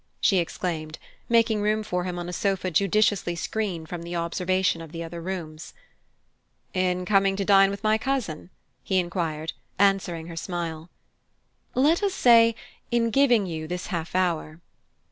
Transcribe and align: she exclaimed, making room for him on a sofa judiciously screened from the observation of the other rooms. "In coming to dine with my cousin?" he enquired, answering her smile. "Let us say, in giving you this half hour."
she 0.19 0.39
exclaimed, 0.39 0.97
making 1.29 1.61
room 1.61 1.83
for 1.83 2.05
him 2.05 2.17
on 2.17 2.27
a 2.27 2.33
sofa 2.33 2.71
judiciously 2.71 3.35
screened 3.35 3.87
from 3.87 4.01
the 4.01 4.15
observation 4.15 4.81
of 4.81 4.91
the 4.91 5.03
other 5.03 5.21
rooms. 5.21 5.75
"In 6.73 7.05
coming 7.05 7.35
to 7.35 7.45
dine 7.45 7.69
with 7.69 7.83
my 7.83 7.99
cousin?" 7.99 8.49
he 8.81 8.97
enquired, 8.97 9.53
answering 9.77 10.25
her 10.25 10.35
smile. 10.35 10.89
"Let 11.75 12.01
us 12.01 12.15
say, 12.15 12.55
in 12.89 13.11
giving 13.11 13.45
you 13.45 13.67
this 13.67 13.85
half 13.93 14.15
hour." 14.15 14.59